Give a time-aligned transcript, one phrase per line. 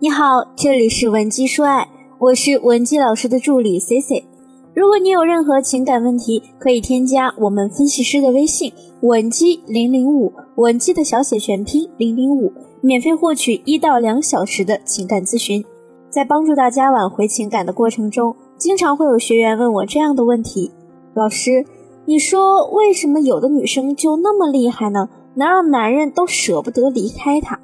[0.00, 1.88] 你好，这里是文姬说爱，
[2.20, 4.24] 我是文姬老师的助理 C C。
[4.72, 15.64] 如果你有任何情感问题，可以添加我们分析师的微信文姬零零五，文姬的小写全拼零零五，免费获取一到两小时的情感咨询。
[16.08, 20.70] 在帮助大家挽回情感的过程中，经常会有学员问我这样的问题：
[21.12, 21.66] 老师，
[22.04, 25.08] 你说为什么有的女生就那么厉害呢？
[25.34, 27.58] 能让男人都舍不得离开她？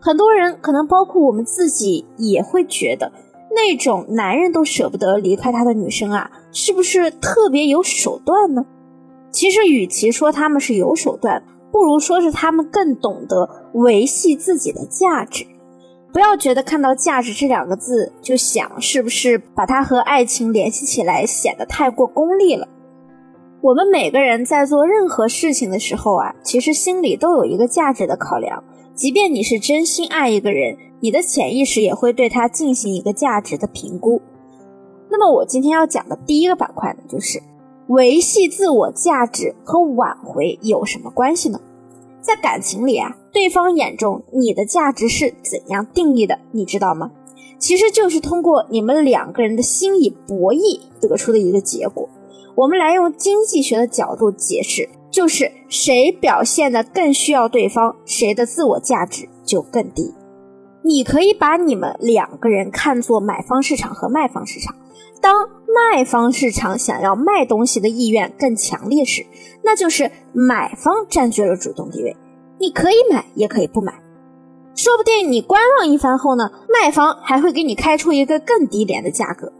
[0.00, 3.12] 很多人可能包括我们自己也会觉得，
[3.54, 8.64] 那种男人都舍不得离开她的女生啊，是不是特别有手段呢？
[9.30, 15.44] 其实，与其说他们是有手段，不如说是他们更懂得维系自己的价值。
[16.10, 22.66] 不要觉得看到“价值”这两个字就想是不是把它和爱情联系起来，显得太过功利了。
[23.60, 28.64] 我们每个人在做任何事情的时候啊，其实心里都有一个价值的考量。
[28.98, 34.20] 即便你是真心爱一个人，你的潜意识也会对他进行一个价值的评估。
[35.08, 37.40] 那么我今天要讲的第一个板块呢，就是
[37.86, 41.60] 维系自我价值和挽回有什么关系呢？
[42.20, 46.36] 在感情里啊，对方眼中你的价值是怎样定义的？
[46.50, 47.12] 你知道吗？
[47.60, 52.08] 其实就是通过你们两个人的心理博弈得出的一个结果。
[52.56, 54.88] 我们来用经济学的角度解释。
[55.10, 60.14] 就是谁表现的更需要对方，谁的自我价值就更低。
[60.82, 64.74] 你可以把你们两个人看作买方市场和卖方市场。
[65.20, 65.48] 当
[65.92, 69.26] 卖方市场想要卖东西的意愿更强烈时，
[69.64, 72.16] 那就是买方占据了主动地位。
[72.58, 73.92] 你可以买，也可以不买。
[74.74, 79.52] 说不定你观望一番后呢，卖方还会给你开出一个更低廉的价格。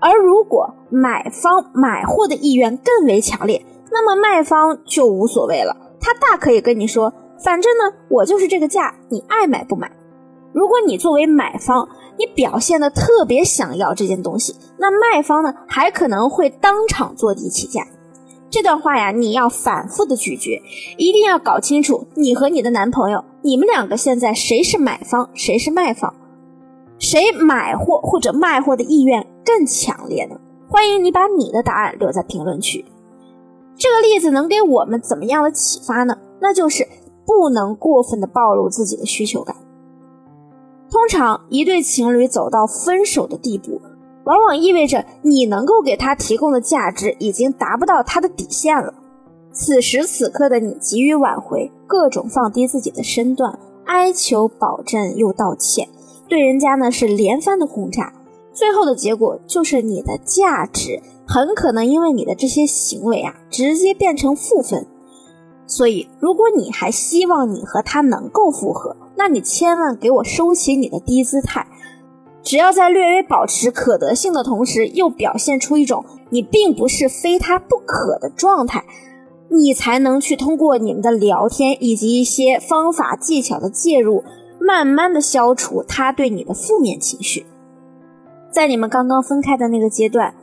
[0.00, 7.14] 而如果买方买货的意愿更为强烈，那么卖方就无所谓了，他大可以跟你说，
[7.44, 9.88] 反正呢，我就是这个价，你爱买不买。
[10.52, 17.86] 如果你作为买方，你表现的特别想要这件东西，那卖方呢，还可能会当场坐地起价。
[18.50, 20.60] 这段话呀，你要反复的咀嚼，
[20.96, 26.12] 一定要搞清楚，你和你的男朋友，你们两个现在谁是买方，谁是卖方，
[26.98, 30.36] 谁买货或者卖货的意愿更强烈呢？
[30.68, 32.84] 欢迎你把你的答案留在评论区。
[33.76, 36.16] 这个例子能给我们怎么样的启发呢？
[36.40, 36.86] 那就是
[37.26, 39.56] 不能过分的暴露自己的需求感。
[40.90, 43.80] 通常，一对情侣走到分手的地步，
[44.24, 48.94] 往往意味着你能够给他提供的价值已经达不到他的底线了。
[49.52, 55.88] 此时此刻的你急于挽回，各种放低自己的身段，哀求保证又道歉，
[56.28, 58.12] 对人家呢是连番的轰炸，
[58.52, 61.00] 最后的结果就是你的价值。
[61.26, 64.86] 很可能因为你的这些行为啊，直接变成负分。
[65.66, 71.66] 所以，如果你还希望你和他能够复合，那你千万给我收起你的低姿态。
[72.42, 78.84] 只要在略微保持可得性的同时，又表现出一种你并不是非他不可的状态，
[79.48, 84.22] 你才能去通过你们的聊天以及一些方法技巧的介入，
[84.60, 87.46] 慢慢的消除他对你的负面情绪。
[88.50, 90.34] 在你们刚刚分开的那个阶段。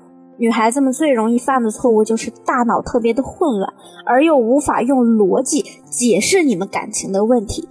[0.41, 3.72] 女孩子们最容易犯的错误就是大脑特别的混乱，
[4.07, 7.69] 而又无法用逻辑解释你们感情的问题。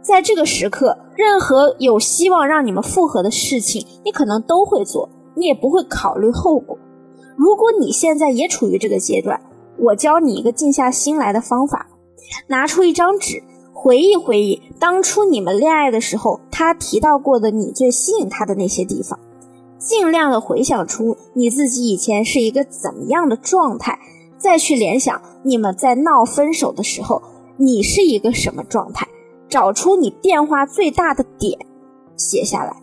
[0.00, 6.78] 在这个时刻，任何有希望让你们复合的事情，你可能都会做，你也不会考虑后果。
[7.36, 9.38] 如果你现在也处于这个阶段，
[9.76, 11.88] 我教你一个静下心来的方法：
[12.46, 13.42] 拿出一张纸，
[13.74, 19.20] 回忆回忆当初你们恋爱的时候，他提到过的你最吸引他的那些地方。
[19.78, 23.98] 尽量的回想出你自己以前是一个怎么样的状态，
[24.36, 27.22] 再去联想你们在闹分手的时候，
[27.56, 29.06] 你是一个什么状态，
[29.48, 31.58] 找出你变化最大的点，
[32.16, 32.76] 写下来。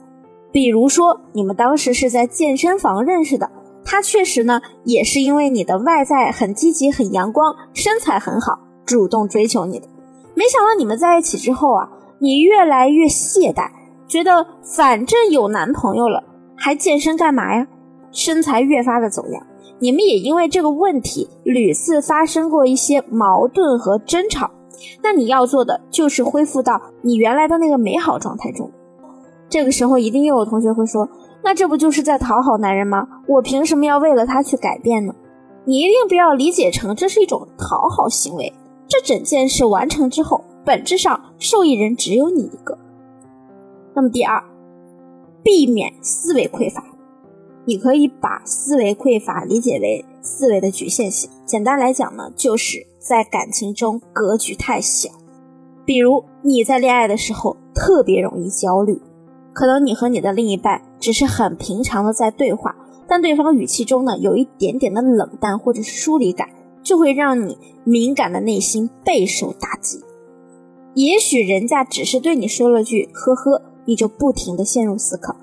[0.52, 3.52] 比如说，你们当时是在健身房认识的，
[3.84, 9.88] 他确实呢，也是因为你的外在很积极、很阳光，身材很好，主动追求你的。
[10.34, 11.90] 没想到你们在一起之后啊，
[12.20, 13.70] 你越来越懈怠，
[14.08, 16.24] 觉得反正有男朋友了。
[16.56, 17.68] 还健身干嘛呀？
[18.12, 19.46] 身材越发的走样，
[19.80, 24.50] 你们也因为这个问题屡次发生过一些矛盾和争吵。
[25.04, 28.72] 那你要做的就是恢复到你原来的那个美好状态中。
[29.50, 31.10] 这个时候一定又有同学会说
[31.44, 33.08] ：“那这不就是在讨好男人吗？
[33.28, 35.14] 我凭什么要为了他去改变呢？”
[35.66, 38.54] 你一定不要理解成这是一种讨好行为。
[38.88, 42.78] 这整件事完成之后，本质上受益人只有你一个。
[43.94, 44.42] 那么第二。
[45.46, 46.84] 避免思维匮乏，
[47.66, 51.30] 你可以把思维匮乏理解为思维的局限性。
[51.46, 55.08] 简单来讲呢，就是在感情中格局太小。
[55.86, 59.00] 比如你在恋爱的时候特别容易焦虑，
[59.54, 62.76] 可能你和你的另一半只是很平常的在对话，
[63.08, 66.50] 但对方语气中呢有一点点的冷淡或者是疏离感，
[66.82, 70.02] 就会让你敏感的内心备受打击。
[70.96, 75.36] 也许人家只是对你说了句“呵呵”，你就不停的陷入思考：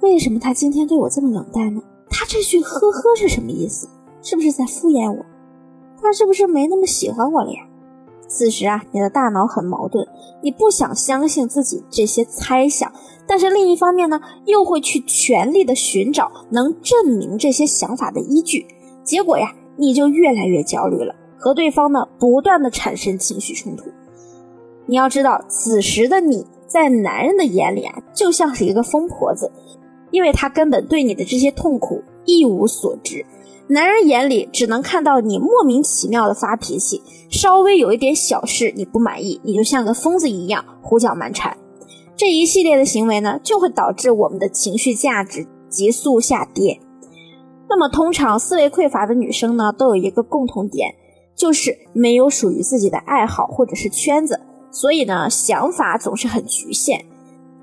[0.00, 1.82] 为什么他今天对我这么冷淡呢？
[2.08, 3.88] 他这句“呵呵”是什么意思？
[4.22, 5.24] 是不是在敷衍我？
[6.00, 7.66] 他是不是没那么喜欢我了呀？
[8.28, 10.06] 此时啊，你的大脑很矛盾，
[10.42, 12.92] 你不想相信自己这些猜想，
[13.26, 18.66] 但是另一方面呢，又会去全力的寻找能证明这些想法的依据。
[19.02, 23.90] 结果呀，你就越来越焦虑了，和对方呢不断的产生情绪冲突。
[24.86, 29.50] 你要知道，此时的你在男人的眼里啊，就像是一个疯婆子，
[30.12, 33.26] 因为他根本对你的这些痛苦一无所知。
[33.66, 41.56] 男人眼里只能看到你莫名其妙的发脾气，稍微有一点小事你不满意，你就像个疯子一样胡搅蛮缠。
[42.16, 46.80] 这一系列的行为呢，就会导致我们的情绪价值急速下跌。
[47.68, 50.94] 那么，通常思维匮乏的女生呢，都有一个共同点，
[51.36, 54.40] 就是没有属于自己的爱好或者是圈子，
[54.70, 57.04] 所以呢，想法总是很局限。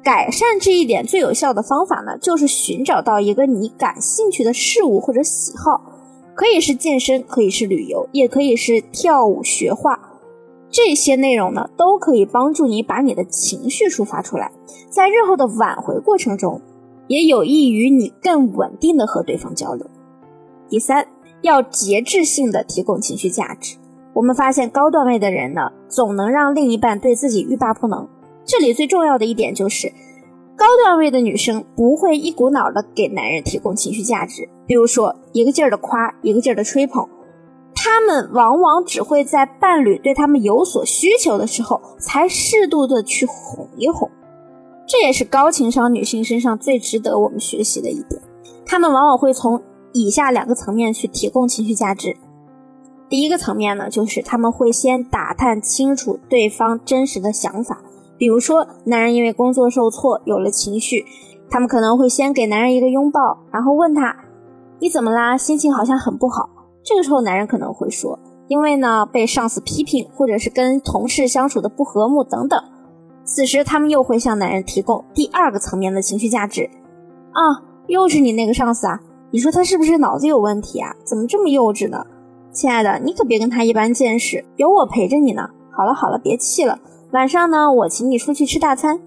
[0.03, 5.93] 改善这一点最有效的方法呢，就是寻找到一个你感兴趣的事物或者喜好。
[6.33, 9.99] 可以是健身，可以是旅游，也可以是跳舞、学画，
[10.69, 14.51] 这些内容呢，都可以帮助你把你的情绪抒发出来，
[14.89, 16.61] 在日后的挽回过程中，
[17.07, 19.85] 也有益于你更稳定的和对方交流。
[20.69, 21.07] 第三，
[21.41, 23.75] 要节制性的提供情绪价值。
[24.17, 28.09] 我们发现高段位的人呢，总能让另一半对自己欲罢不能。
[28.43, 29.93] 这里最重要的一点就是。
[30.55, 37.07] 高段位的女生不会一股脑的给男人提供情绪价值，比如说一个劲儿的夸，一个劲儿的吹捧，
[37.75, 44.09] 他们往往只会在伴侣对他们有所需求的时候，才适度的去哄一哄。
[44.87, 48.19] 这也是高情商女性身上最值得我们学习的一点。
[48.65, 49.61] 他们往往会从
[49.93, 52.17] 以下两个层面去提供情绪价值。
[53.09, 57.81] 第一个层面呢，就是他们会先打探清楚对方真实的想法。
[58.17, 61.05] 比如说，男人因为工作受挫有了情绪，
[61.49, 64.15] 他们可能会先给男人一个拥抱，然后问他
[64.79, 65.37] ：“你怎么啦？
[65.37, 66.49] 心情好像很不好。”
[66.83, 68.19] 这个时候，男人可能会说
[68.49, 72.61] ：“因为呢，被上司批评，或者是跟同事相处的不和睦等等。”
[73.23, 76.69] 此时，他们又会向男人提供第二个层面的情绪价值
[77.31, 78.99] ：“啊，又是你那个上司啊？
[79.31, 80.95] 你说他是不是脑子有问题啊？
[81.05, 82.03] 怎么这么幼稚呢？
[82.57, 85.47] 亲爱的，你可别跟他一般见识，有我陪着你呢。
[85.69, 86.79] 好了好了，别气了。”
[87.13, 88.99] 晚上呢，我请你出去吃大餐。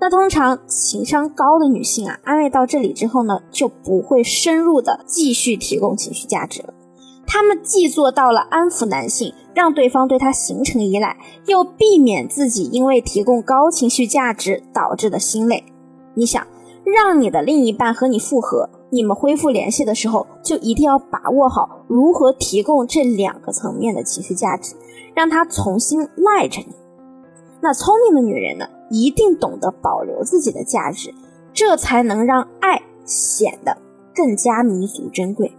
[0.00, 6.72] 那通常情商高的女性啊，安慰到这里之后呢，就不会深入的继续提供情绪价值了。
[7.26, 15.62] 她们既做到了安抚男性，让对方对她形成依赖，又避免自己因为提供高情绪价值导致的心累。
[16.14, 16.46] 你想
[16.82, 24.74] 让你的另一半和你复合，你们恢复联系的时候，就一定要把握好如何提供这两个层面的情绪价值，
[25.14, 26.74] 让他重新赖着你。
[27.60, 31.12] 那聪明的女人呢，一定懂得保留自己的价值，
[31.52, 33.76] 这才能让爱显得
[34.14, 35.50] 更加弥足珍贵。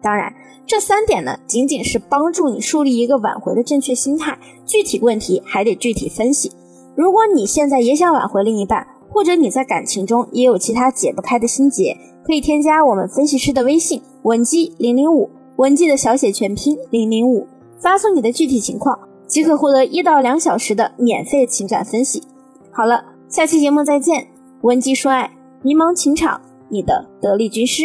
[0.00, 0.32] 当然，
[0.66, 6.52] 这三点呢，仅仅是帮助你树立一个挽回的正确心态，具体问题还得具体分析。
[6.94, 17.46] 如果你现在也想挽回另一半，或者你在感情中也有其他解不开的心结，可以添加我们分析师的微信文姬零零五，文姬的小写全拼零零五，
[17.78, 18.98] 发送你的具体情况。
[19.26, 22.22] 即可获得一到两小时的免费情感分析。
[22.70, 24.26] 好了，下期节目再见。
[24.60, 25.30] 文姬说爱，
[25.62, 27.82] 迷茫情场，你的得力军师。